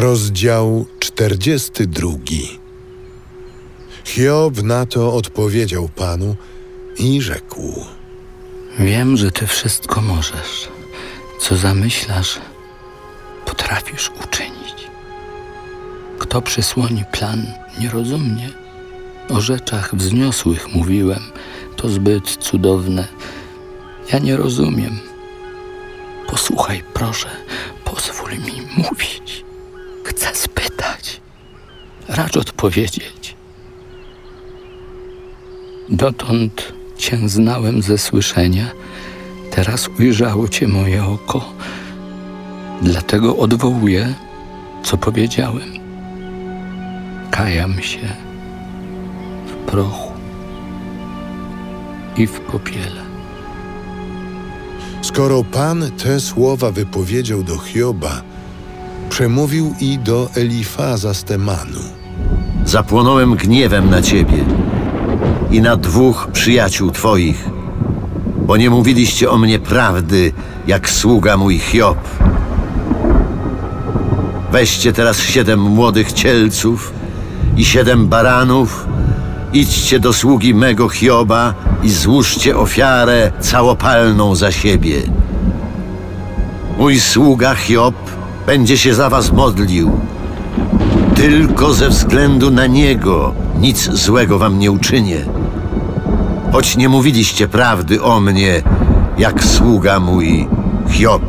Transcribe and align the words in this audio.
Rozdział 0.00 0.86
42. 0.98 2.10
Hiob 4.04 4.62
na 4.62 4.86
to 4.86 5.14
odpowiedział 5.14 5.88
Panu 5.88 6.36
i 6.98 7.22
rzekł: 7.22 7.84
Wiem, 8.78 9.16
że 9.16 9.30
ty 9.30 9.46
wszystko 9.46 10.00
możesz. 10.00 10.68
Co 11.40 11.56
zamyślasz, 11.56 12.40
potrafisz 13.46 14.10
uczynić. 14.24 14.88
Kto 16.18 16.42
przysłoni 16.42 17.04
plan 17.12 17.46
nierozumnie? 17.80 18.50
O 19.28 19.40
rzeczach 19.40 19.94
wzniosłych 19.94 20.74
mówiłem, 20.74 21.22
to 21.76 21.88
zbyt 21.88 22.36
cudowne. 22.36 23.08
Ja 24.12 24.18
nie 24.18 24.36
rozumiem. 24.36 24.98
Posłuchaj, 26.26 26.82
proszę, 26.94 27.28
pozwól 27.84 28.30
mi 28.30 28.62
mówić. 28.76 29.49
Chcę 30.04 30.34
spytać, 30.34 31.20
racz 32.08 32.36
odpowiedzieć. 32.36 33.36
Dotąd 35.88 36.72
cię 36.98 37.28
znałem 37.28 37.82
ze 37.82 37.98
słyszenia, 37.98 38.70
teraz 39.50 39.88
ujrzało 39.98 40.48
cię 40.48 40.68
moje 40.68 41.04
oko. 41.04 41.52
Dlatego 42.82 43.36
odwołuję, 43.36 44.14
co 44.82 44.96
powiedziałem. 44.96 45.72
Kajam 47.30 47.82
się 47.82 48.08
w 49.46 49.70
prochu 49.70 50.12
i 52.16 52.26
w 52.26 52.40
popiele. 52.40 53.10
Skoro 55.02 55.44
Pan 55.44 55.90
te 55.90 56.20
słowa 56.20 56.70
wypowiedział 56.70 57.42
do 57.42 57.58
Hioba, 57.58 58.22
przemówił 59.10 59.74
i 59.80 59.98
do 59.98 60.30
Elifaza 60.36 61.14
z 61.14 61.24
Temanu. 61.24 61.80
Zapłonąłem 62.64 63.34
gniewem 63.34 63.90
na 63.90 64.02
ciebie 64.02 64.44
i 65.50 65.60
na 65.60 65.76
dwóch 65.76 66.28
przyjaciół 66.32 66.90
twoich, 66.90 67.48
bo 68.46 68.56
nie 68.56 68.70
mówiliście 68.70 69.30
o 69.30 69.38
mnie 69.38 69.58
prawdy, 69.58 70.32
jak 70.66 70.90
sługa 70.90 71.36
mój 71.36 71.58
Hiob. 71.58 71.98
Weźcie 74.52 74.92
teraz 74.92 75.18
siedem 75.18 75.60
młodych 75.60 76.12
cielców 76.12 76.92
i 77.56 77.64
siedem 77.64 78.08
baranów, 78.08 78.86
idźcie 79.52 80.00
do 80.00 80.12
sługi 80.12 80.54
mego 80.54 80.88
Hioba 80.88 81.54
i 81.82 81.90
złóżcie 81.90 82.56
ofiarę 82.56 83.32
całopalną 83.40 84.34
za 84.34 84.52
siebie. 84.52 85.02
Mój 86.78 87.00
sługa 87.00 87.54
Hiob 87.54 87.94
będzie 88.50 88.78
się 88.78 88.94
za 88.94 89.10
was 89.10 89.32
modlił. 89.32 89.90
Tylko 91.16 91.74
ze 91.74 91.88
względu 91.88 92.50
na 92.50 92.66
niego 92.66 93.34
nic 93.58 93.90
złego 93.90 94.38
wam 94.38 94.58
nie 94.58 94.70
uczynię. 94.72 95.24
Choć 96.52 96.76
nie 96.76 96.88
mówiliście 96.88 97.48
prawdy 97.48 98.02
o 98.02 98.20
mnie, 98.20 98.62
jak 99.18 99.44
sługa 99.44 100.00
mój 100.00 100.48
Hiob. 100.88 101.22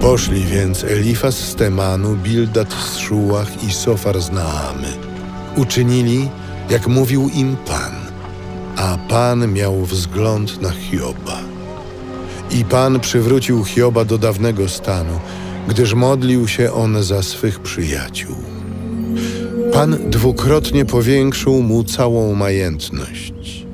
Poszli 0.00 0.44
więc 0.44 0.84
Elifaz 0.84 1.38
z 1.38 1.54
Temanu, 1.54 2.16
Bildad 2.16 2.72
z 2.72 2.96
Szułach 2.96 3.64
i 3.64 3.72
Sofar 3.72 4.20
z 4.20 4.30
Naamy. 4.30 4.92
Uczynili, 5.56 6.28
jak 6.70 6.88
mówił 6.88 7.30
im 7.34 7.56
Pan, 7.56 7.92
a 8.76 8.98
Pan 9.08 9.52
miał 9.52 9.84
wzgląd 9.84 10.62
na 10.62 10.70
Hioba. 10.70 11.59
I 12.52 12.64
Pan 12.64 13.00
przywrócił 13.00 13.64
Hioba 13.64 14.04
do 14.04 14.18
dawnego 14.18 14.68
stanu, 14.68 15.20
gdyż 15.68 15.94
modlił 15.94 16.48
się 16.48 16.72
on 16.72 17.02
za 17.02 17.22
swych 17.22 17.60
przyjaciół. 17.60 18.36
Pan 19.72 20.10
dwukrotnie 20.10 20.84
powiększył 20.84 21.62
mu 21.62 21.84
całą 21.84 22.34
majętność. 22.34 23.66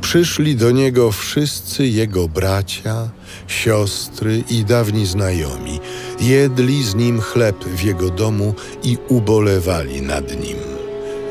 Przyszli 0.00 0.56
do 0.56 0.70
niego 0.70 1.12
wszyscy 1.12 1.86
jego 1.86 2.28
bracia, 2.28 3.08
siostry 3.46 4.44
i 4.50 4.64
dawni 4.64 5.06
znajomi, 5.06 5.80
jedli 6.20 6.84
z 6.84 6.94
nim 6.94 7.20
chleb 7.20 7.64
w 7.64 7.82
jego 7.82 8.10
domu 8.10 8.54
i 8.82 8.98
ubolewali 9.08 10.02
nad 10.02 10.30
nim. 10.30 10.56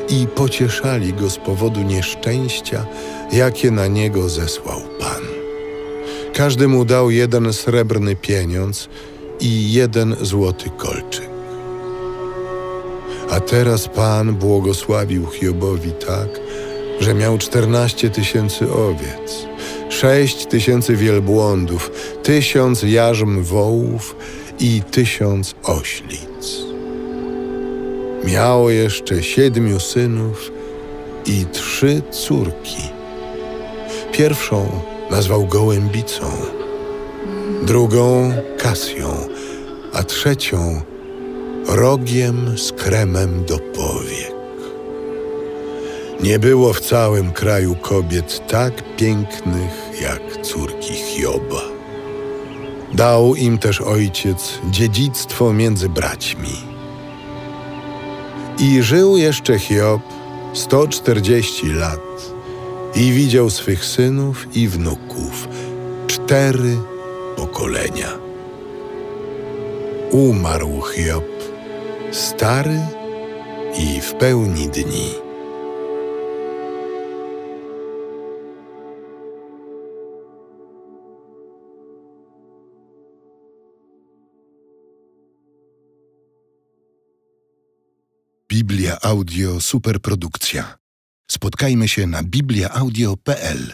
I 0.08 0.26
pocieszali 0.26 1.12
go 1.12 1.30
z 1.30 1.36
powodu 1.36 1.82
nieszczęścia, 1.82 2.86
jakie 3.32 3.70
na 3.70 3.86
niego 3.86 4.28
zesłał 4.28 4.80
Pan. 5.00 5.29
Każdy 6.34 6.68
mu 6.68 6.84
dał 6.84 7.10
jeden 7.10 7.52
srebrny 7.52 8.16
pieniądz 8.16 8.88
i 9.40 9.72
jeden 9.72 10.16
złoty 10.20 10.70
kolczyk. 10.78 11.30
A 13.30 13.40
teraz 13.40 13.88
Pan 13.88 14.34
błogosławił 14.34 15.26
Hiobowi 15.26 15.92
tak, 15.92 16.28
że 17.00 17.14
miał 17.14 17.38
czternaście 17.38 18.10
tysięcy 18.10 18.72
owiec, 18.72 19.46
sześć 19.88 20.46
tysięcy 20.46 20.96
wielbłądów, 20.96 21.90
tysiąc 22.22 22.82
jarzm 22.82 23.42
wołów 23.42 24.16
i 24.60 24.82
tysiąc 24.90 25.54
oślic. 25.62 26.64
Miało 28.24 28.70
jeszcze 28.70 29.22
siedmiu 29.22 29.80
synów 29.80 30.52
i 31.26 31.46
trzy 31.52 32.02
córki. 32.10 32.82
Pierwszą 34.12 34.89
nazwał 35.10 35.46
gołębicą, 35.46 36.24
drugą 37.62 38.32
Kasją, 38.58 39.06
a 39.92 40.02
trzecią 40.02 40.80
rogiem 41.68 42.58
z 42.58 42.72
kremem 42.72 43.44
do 43.44 43.58
powiek. 43.58 44.40
Nie 46.22 46.38
było 46.38 46.72
w 46.72 46.80
całym 46.80 47.32
kraju 47.32 47.76
kobiet 47.76 48.48
tak 48.48 48.96
pięknych 48.96 50.00
jak 50.00 50.46
córki 50.46 50.94
Hioba. 50.94 51.62
Dał 52.94 53.34
im 53.34 53.58
też 53.58 53.80
ojciec 53.80 54.58
dziedzictwo 54.70 55.52
między 55.52 55.88
braćmi. 55.88 56.56
I 58.58 58.82
żył 58.82 59.16
jeszcze 59.16 59.58
Hiob 59.58 60.02
140 60.54 61.72
lat 61.72 62.29
i 62.94 63.12
widział 63.12 63.50
swych 63.50 63.84
synów 63.84 64.56
i 64.56 64.68
wnuków, 64.68 65.48
cztery 66.06 66.76
pokolenia. 67.36 68.18
Umarł 70.10 70.82
Hiob, 70.82 71.24
stary 72.12 72.80
i 73.78 74.00
w 74.00 74.14
pełni 74.14 74.68
dni. 74.68 75.30
Biblia 88.48 88.98
Audio 89.02 89.60
Superprodukcja. 89.60 90.79
Spotkajmy 91.40 91.88
się 91.88 92.06
na 92.06 92.22
bibliaaudio.pl 92.22 93.72